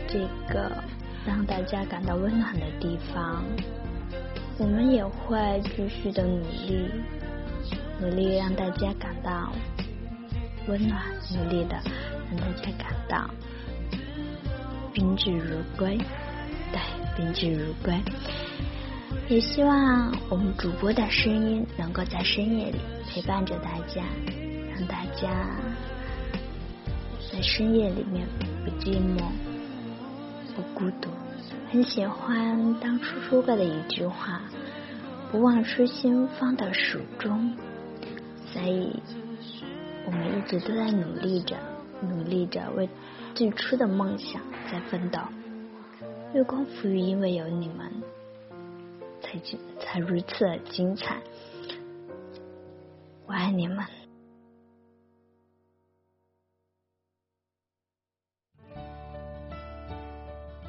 [0.07, 0.19] 这
[0.51, 0.71] 个
[1.25, 3.43] 让大家感到温暖的地方。
[4.57, 6.89] 我们也会继续的努力，
[8.01, 9.53] 努力让大家感到
[10.67, 11.01] 温暖，
[11.35, 11.77] 努力的
[12.29, 13.29] 让大家感到
[14.91, 15.97] 宾至如归。
[16.71, 16.81] 对，
[17.15, 17.93] 宾至如归。
[19.29, 22.79] 也希望我们主播的声音能够在深夜里
[23.11, 24.03] 陪伴着大家，
[24.69, 25.47] 让大家
[27.31, 28.27] 在深夜里面
[28.63, 29.23] 不寂寞、
[30.55, 31.09] 不孤独。
[31.71, 34.43] 很喜欢当初说过的一句话
[35.31, 37.57] ：“不忘初心，方得始终。”
[38.53, 39.01] 所以，
[40.05, 41.57] 我们一直都在努力着，
[42.01, 42.87] 努力着为
[43.33, 44.39] 最初的梦想
[44.71, 45.19] 在奋斗。
[46.35, 47.91] 月光浮云，因为有你们。
[49.21, 51.17] 才精才如此精彩，
[53.29, 53.77] 我爱你们。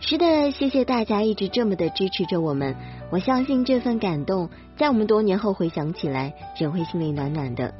[0.00, 2.76] 是的，谢谢大家一直这么的支持着我们。
[3.10, 7.72] 我相信这份感动，在我们多年后回想起来，仍会心里暖暖的。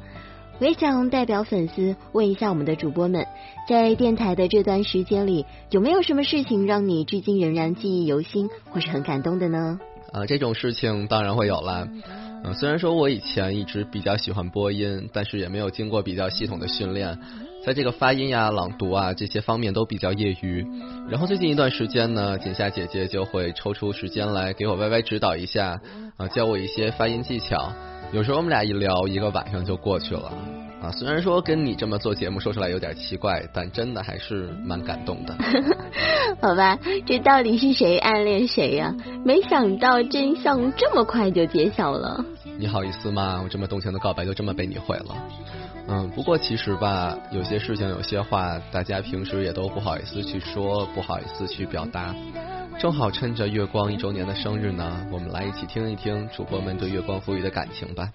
[0.59, 3.27] 我也想代表粉丝问一下我们的主播们，
[3.69, 9.79] 在电台的这段时间里，有没有什么事情让你至今仍然记忆犹新，或是很感动的呢？
[10.11, 11.87] 啊，这种事情当然会有了。
[12.43, 17.19] 嗯，虽然说我以前一直比较喜欢播音，但是也没有经过比较系统的训练，
[17.63, 20.65] 在这个发音呀、朗读啊这些方面都比较业余。
[21.07, 25.79] 然后最近一段时间呢，锦夏姐姐就会抽出时间来给我歪歪指导一下，
[26.17, 27.71] 啊，教我一些发音技巧。
[28.11, 30.33] 有时候我们俩一聊，一个晚上就过去了。
[30.81, 35.35] 啊，虽然说跟你这么做节目说出来有点奇怪，但真的还是蛮感动的。
[36.41, 38.95] 好吧，这到底是谁暗恋谁呀？
[39.23, 42.25] 没想到真相这么快就揭晓了。
[42.57, 43.41] 你好意思吗？
[43.43, 45.15] 我这么动情的告白就这么被你毁了。
[45.87, 52.15] 嗯，不过其实吧，有些事情、有些话，大家平时也都不好意思去说，不好意思去表达。
[52.79, 58.09] 正好趁着月光一周年的生日呢，我们来一起听一听主播们对月光赋予的感情吧。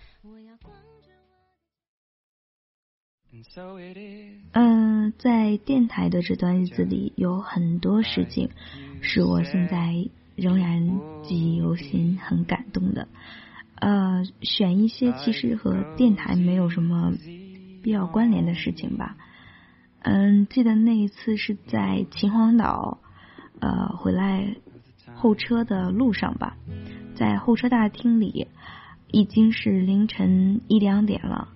[4.53, 8.51] 嗯，在电台的这段日子里，有很多事情
[9.01, 13.09] 是我现在仍然记忆犹新、很感动的。
[13.77, 17.13] 呃，选一些其实和电台没有什么
[17.83, 19.17] 必要关联的事情吧。
[20.01, 22.99] 嗯，记得那一次是在秦皇岛，
[23.61, 24.57] 呃，回来
[25.15, 26.57] 候车的路上吧，
[27.15, 28.49] 在候车大厅里，
[29.11, 31.49] 已经是凌晨一两点了。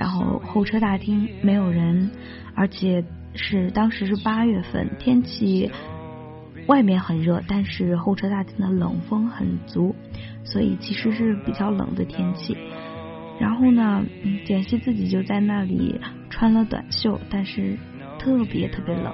[0.00, 2.10] 然后候车大厅没有人，
[2.54, 5.70] 而且是当时是八月份，天气
[6.68, 9.94] 外面很热，但是候车大厅的冷风很足，
[10.42, 12.56] 所以其实是比较冷的天气。
[13.38, 14.02] 然后呢，
[14.46, 17.76] 简溪自己就在那里穿了短袖，但是
[18.18, 19.12] 特别特别冷。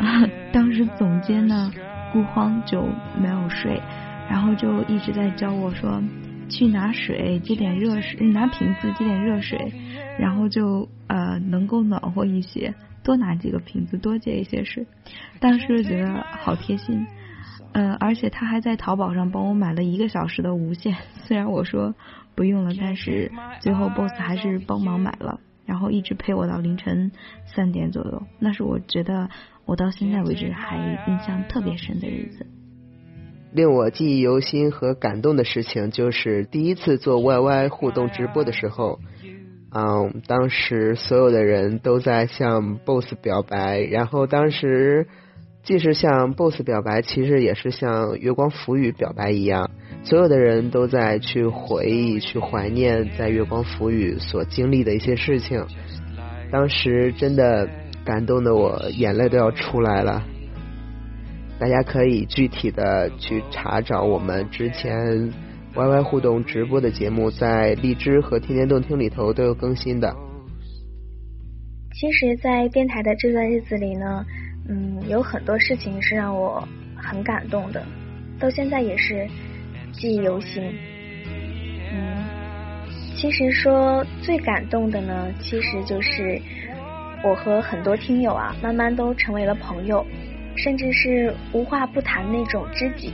[0.52, 1.72] 当时总监呢，
[2.12, 2.86] 顾荒就
[3.18, 3.80] 没有睡，
[4.28, 6.02] 然后就一直在教我说。
[6.52, 9.72] 去拿水，接点热水，拿瓶子接点热水，
[10.18, 12.74] 然后就呃能够暖和一些。
[13.02, 14.86] 多拿几个瓶子，多接一些水。
[15.40, 17.06] 当时觉得好贴心，
[17.72, 20.94] 嗯，而且他还在淘宝上帮我买了一个小时的无线。
[21.24, 21.94] 虽然我说
[22.34, 27.10] 不用了，但是最后 boss 还是帮忙买了，然后一直陪我到凌晨
[27.46, 28.22] 三点左右。
[28.38, 29.30] 那是我觉得
[29.64, 30.76] 我到现在为止还
[31.08, 32.46] 印象特别深的日子。
[33.54, 39.00] 令我记忆犹新和感动的事情，就是第一次做 YY 互动直播的时候，
[39.72, 45.06] 嗯，当时所有的人都在向 BOSS 表白，然后当时
[45.62, 49.70] 既是向 BOSS 表白，其实也是向月光浮语表白一样，
[50.02, 55.64] 所有的人都在去回忆、去怀念在月光浮语所经历的一些事情，
[56.50, 57.68] 当时真的
[58.04, 60.24] 感动的我眼泪都要出来了。
[61.60, 65.30] 大家可以具体的去查找我们之前
[65.74, 70.12] YY 互动直播的节目，在荔枝和天天动听里头都有更新的。
[71.94, 74.26] 其实，在电台的这段日子里呢，
[74.68, 76.66] 嗯，有很多事情是让我
[76.96, 77.84] 很感动的，
[78.40, 79.28] 到现在也是
[79.92, 80.60] 记忆犹新。
[81.92, 82.24] 嗯，
[83.16, 86.40] 其实说最感动的呢，其实就是
[87.22, 90.04] 我和很多听友啊，慢慢都成为了朋友，
[90.56, 93.12] 甚至是无话不谈那种知己。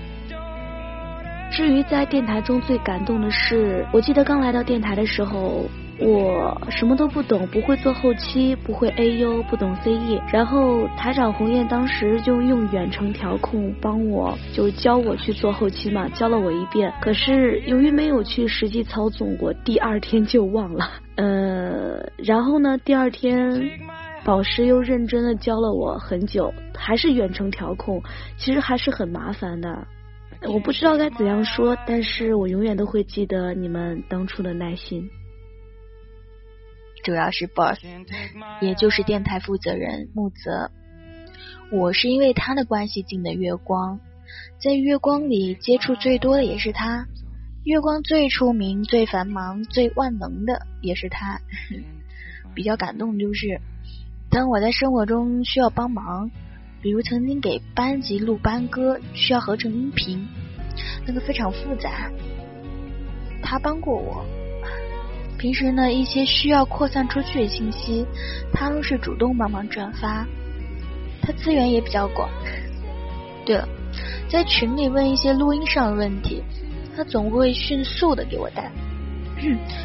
[1.56, 5.64] 至于在电台中最感动的是，我记得刚来到电台的时候。
[5.98, 10.20] 我什么都不懂，不会做后期，不会 AU，不懂 CE。
[10.30, 16.92] 然后台长鸿雁当时就用远程调控帮我，就教我去做后期嘛，教了我一遍。
[17.00, 20.90] 可是由于没有去实际操纵过，第二天就忘了。
[21.16, 23.66] 呃，然后呢，第二天
[24.22, 28.02] 宝石又认真的教了我很久，还是远程调控，
[28.36, 29.86] 其实还是很麻烦的。
[30.48, 35.08] 我不知道该怎样说，但是我永远都会记得你们当初的耐心。
[37.02, 37.78] 主要是 boss，
[38.60, 40.70] 也就是电台负责人木泽。
[41.70, 44.00] 我是因为他的关系进的月光，
[44.60, 47.06] 在月光里接触最多的也是他。
[47.64, 51.40] 月光最出名、最繁忙、最万能的也是他。
[52.54, 53.60] 比较感动就是，
[54.30, 56.30] 当我在生活中需要帮忙，
[56.82, 60.26] 比如曾经给班级录班歌，需要合成音频，
[61.06, 62.10] 那个非常复杂，
[63.42, 64.24] 他帮过我。
[65.38, 68.06] 平时呢，一些需要扩散出去的信息，
[68.52, 70.26] 他都是主动帮忙转发。
[71.20, 72.30] 他资源也比较广。
[73.44, 73.68] 对了，
[74.28, 76.42] 在群里问一些录音上的问题，
[76.96, 78.62] 他总会迅速的给我答，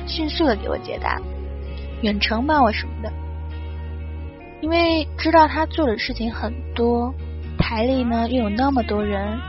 [0.07, 1.19] 迅速的给我解答。
[2.01, 3.11] 远程帮我什么的，
[4.61, 7.13] 因为知道他做的事情很多，
[7.57, 9.39] 台里呢又有那么多人，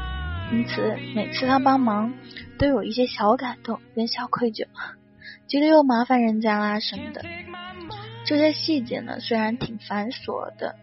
[0.51, 2.15] 因此每次他帮忙
[2.59, 4.67] 都有一些小感动跟小愧疚。
[5.47, 7.23] 觉得又麻烦人家啦什么的，
[8.25, 10.77] 这些细节呢，虽然挺繁琐的，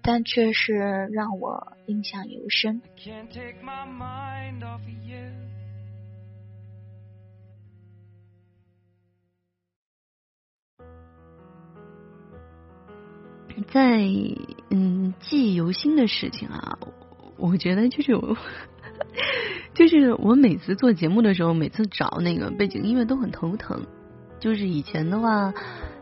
[0.00, 2.80] 但却是让我印象尤深。
[13.72, 14.02] 在
[14.70, 16.78] 嗯记忆犹新的事情啊，
[17.38, 18.36] 我觉得就是我。
[19.74, 23.86] 就是我每次做节目的时候，每次找那个背景音乐都很头疼。
[24.38, 25.52] 就是以前的话，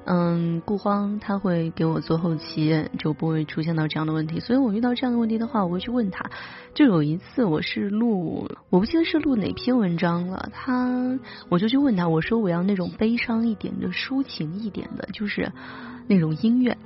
[0.07, 4.41] 嗯，顾荒他会给我做后期，就不会出现到这样的问题。
[4.41, 6.29] 所以我遇到这样的问题的话，我会去问他。
[6.75, 15.53] 就有一次我是录，我不记得是录哪篇文章了，他我就去问他，我说我要那种悲伤一点的、抒情一点的，就是
[16.09, 16.77] 那种音乐。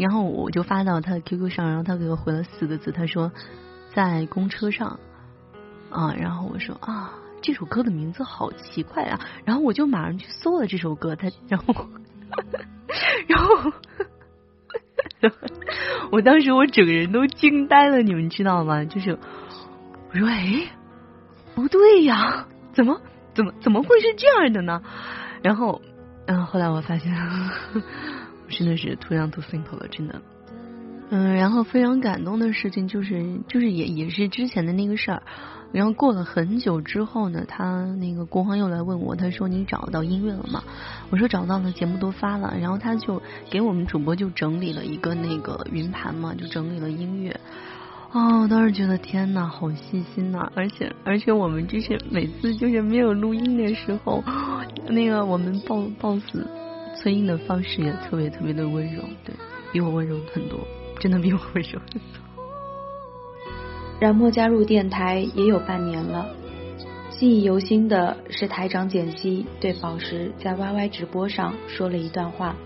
[0.00, 3.30] 然后我就发到他的 QQ 上，然后他给我回了四个字，他说
[3.94, 4.98] 在公车上
[5.90, 6.14] 啊。
[6.18, 7.14] 然后我说啊。
[7.42, 9.18] 这首歌的名字好奇怪啊！
[9.46, 11.74] 然后我就马上去搜了这首歌，他然后
[13.26, 13.72] 然后
[16.12, 18.84] 我当时我整个人都惊呆了，你们知道吗？
[18.84, 19.18] 就是
[20.12, 20.70] 我说哎，
[21.54, 23.00] 不对呀，怎么
[23.32, 24.82] 怎么怎么会是这样的呢？
[25.42, 25.80] 然后
[26.26, 27.10] 嗯，后来我发现
[28.50, 30.20] 真的是 too young too simple 了，真的。
[31.12, 35.22] 嗯，然后非常感动的事情就是就是也也是之前的那个事儿。
[35.72, 40.62] 然后过了很久之后呢，他那个国皇又来问我，他说你找到音乐了吗？
[41.10, 42.56] 我说找到了，节目都发了。
[42.60, 47.38] 然后他就给我们主播就整理了一个那个云盘嘛，就整理了音乐。
[48.12, 50.50] 哦，我当时觉得天呐，好细心呐！
[50.56, 54.24] 而且而且我们就是每次就是没有录音的时候，
[54.88, 56.22] 那个我们 boss boss
[56.94, 59.34] 催音的方式也特别特别的温柔，对
[59.72, 60.60] 比我温柔很多，
[60.98, 62.20] 真的比我温柔很多。
[64.00, 66.26] 冉墨加入电台也有半年了，
[67.10, 72.56] 记忆犹新的是台长简溪对宝石在 YY 直播上说了一段话，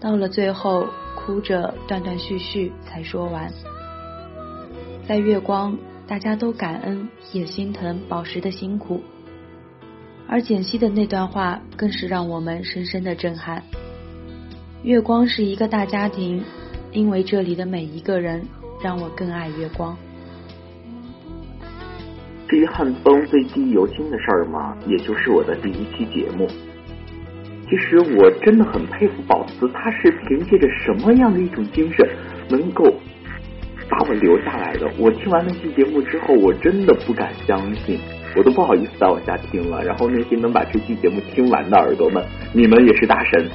[0.00, 3.50] 到了最后哭着断断续续才说完。
[5.06, 9.02] 在月光，大家都感恩也心疼宝石的辛苦，
[10.28, 13.62] 而简溪的那段话更是让我们深深的震撼。
[14.82, 16.44] 月光是一个大家庭，
[16.92, 18.46] 因为这里的每一个人
[18.82, 19.96] 让我更爱月光。
[22.46, 26.46] 至于汉风最记忆犹新的事儿嘛，也就是我的第一期节目。
[27.68, 32.08] 其实我真的很佩服宝子，他是凭借着什么样的一种精神，
[32.48, 32.84] 能够
[33.90, 34.90] 把我留下来的？
[34.98, 37.98] 我听完那期节目之后，我真的不敢相信，
[38.38, 39.82] 我都不好意思再往下听了。
[39.82, 43.50] 然后那些能把这期节目听完的耳朵们，你们也是大神。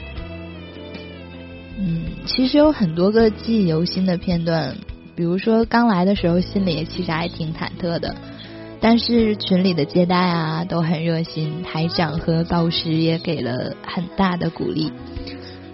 [1.80, 4.76] 嗯，其实有很多个记忆犹新的片段，
[5.16, 8.14] 比如说刚来的时候，心里其实还挺忐忑的。
[8.82, 14.92] 但是群里的接待啊都很热心，台长和导师也给了很大的鼓励。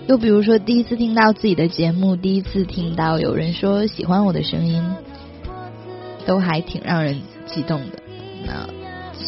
[0.06, 4.84] 又比如说第一次听到自己的节目，第一次听到有人说喜欢我的声音，
[6.28, 8.00] 都还挺让人激动的。
[8.46, 8.70] 那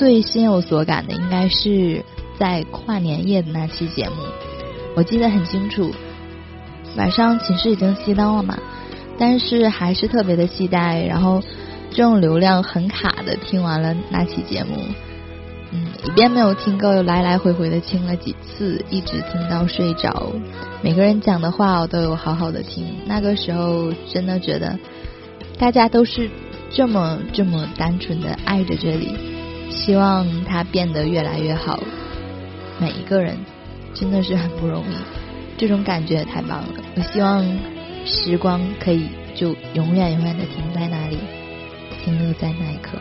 [0.01, 2.03] 最心有所感的应该是
[2.39, 4.15] 在跨年夜的那期节目，
[4.95, 5.91] 我记得很清楚。
[6.97, 8.57] 晚上寝室已经熄灯了嘛，
[9.19, 11.43] 但是还是特别的期待，然后
[11.91, 14.75] 这种流量很卡的听完了那期节目，
[15.71, 20.31] 嗯，一遍没有听够，又来来回回的听了几次，一直听到睡着。
[20.81, 24.79] 每个人讲的话我都有好好的听，那个时候真的觉得
[25.59, 26.27] 大家都是
[26.71, 29.15] 这么这么单纯的爱着这里，
[29.71, 31.79] 希望他变得越来越好。
[32.79, 33.37] 每一个人
[33.93, 34.95] 真的是很不容易。
[35.57, 36.67] 这种感觉太棒了！
[36.95, 37.45] 我希望
[38.05, 41.19] 时光可以就永远永远的停在那里，
[42.03, 42.97] 停留在那一刻。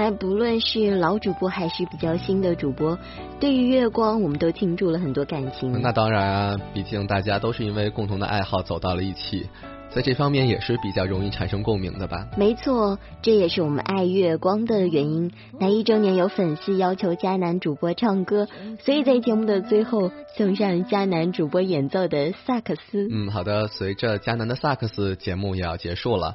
[0.00, 2.98] 来不论是老主播还是比较新的主播，
[3.40, 5.80] 对于月光我们都倾注了很多感情。
[5.82, 9.48] 那当然啊，毕竟大家都是因为共同的爱好走到了一起。
[9.90, 12.26] 在这方面也是比较容易产生共鸣的吧？
[12.36, 15.30] 没错，这也是我们爱月光的原因。
[15.60, 18.48] 那一周年有粉丝要求迦南主播唱歌，
[18.80, 23.06] 所以在节目的最后送上迦南主播演奏的萨克斯。
[23.08, 23.68] 嗯，好的。
[23.68, 26.34] 随着迦南的萨克斯，节目也要结束了。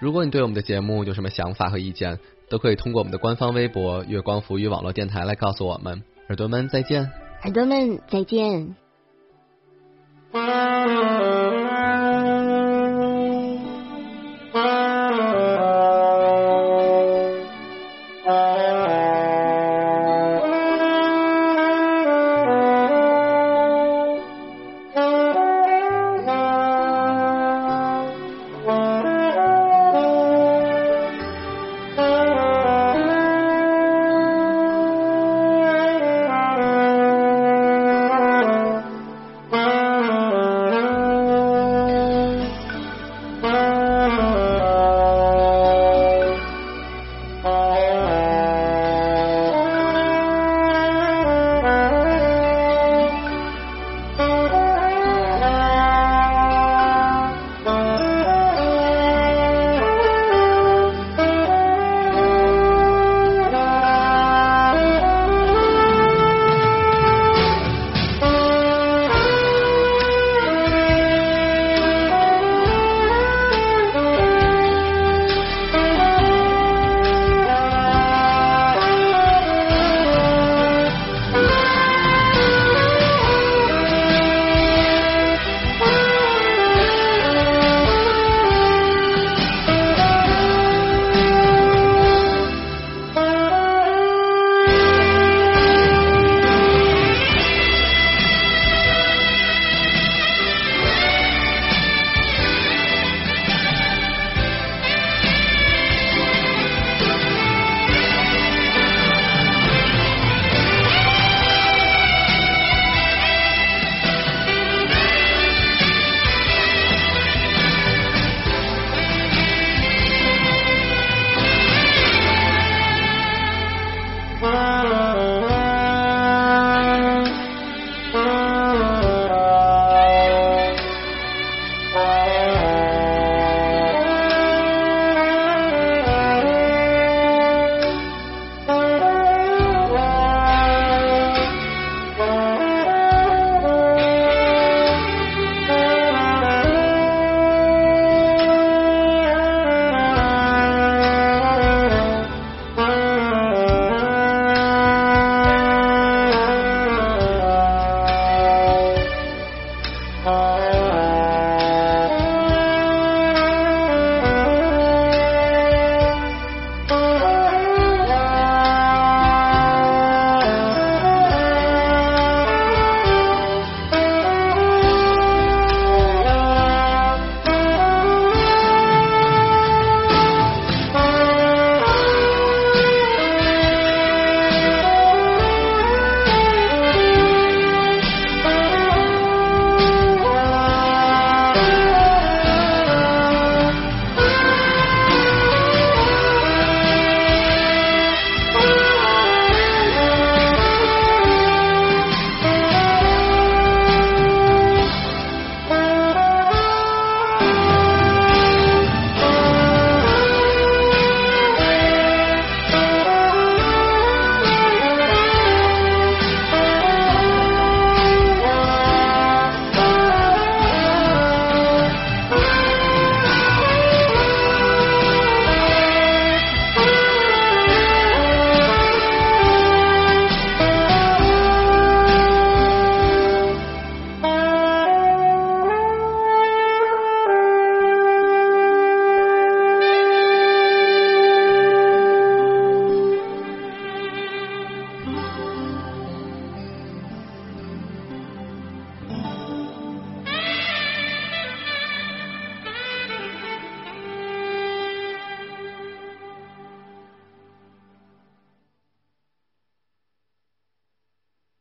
[0.00, 2.18] 如果你对我们的节目有什么想法和意见，
[2.50, 6.02] 都可以通过我们的官方微博“月光浮语网络电台”来告诉我们。
[6.28, 7.10] 耳朵们再见，
[7.42, 8.76] 耳朵们再见。